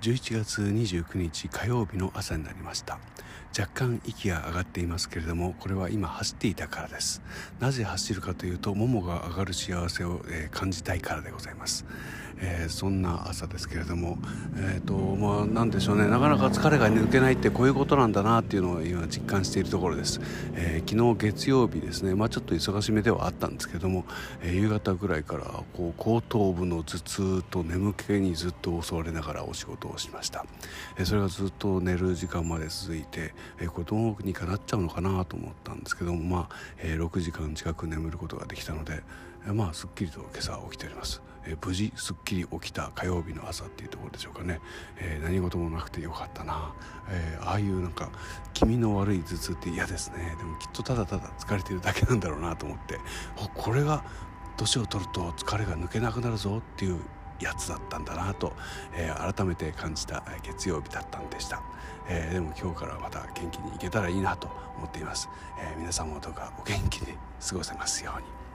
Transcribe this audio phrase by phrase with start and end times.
[0.00, 2.98] 11月29日火曜日の朝になりました。
[3.58, 7.20] 若干息が上がっていますけれどもこれは今走っていたからです。
[7.58, 10.22] なぜ走るかというとももが上がる幸せを、
[10.52, 11.84] 感じたいからでございます、
[12.42, 14.18] えー、そんな朝ですけれども
[14.56, 16.08] え、ー、とまあ何でしょうね。
[16.08, 20.20] なかなか疲れが抜けないってこういうことなんだなっていうのを今実感しているところです、
[20.54, 22.14] え昨日月曜日ですね。
[22.14, 24.04] まあちょっと忙しめではあったんですけども、
[24.42, 25.44] え夕方ぐらいから
[25.74, 30.44] こう後頭部の頭痛と眠気にずっと襲われながらお仕事をしました、
[30.98, 39.02] えそれがずっと寝る時間まで続いて、えこれどうにかなっちゃうのかなと思ったんですけどもまあ、え6時間近く眠ることができたので、
[39.46, 44.60] えまあすっきりと今朝起きております、え無事すっきり起きた火曜日の朝っていうところでしょうかね、
[44.98, 46.74] えー、何事もなくてよかったな、
[47.08, 48.10] えー、ああいうなんか
[48.52, 50.34] 気味の悪い頭痛って嫌ですね。
[50.38, 52.98] でもきっとただただ疲れてるだけなんだろうなと思って。
[53.54, 54.04] これが
[54.56, 57.00] 年を取ると疲れが抜けなくなるぞっていう
[57.40, 58.52] やつだったんだなと、
[58.94, 61.62] えー、改めて感じた月曜日だったんでした、
[62.08, 68.49] えー、でも今日からまた元気にいけたらいいなと思っています、え、皆さんもどうかお元気に過ごせますように。